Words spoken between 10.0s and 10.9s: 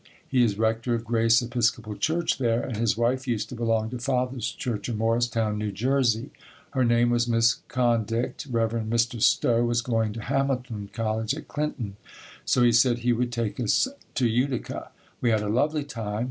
to Hamilton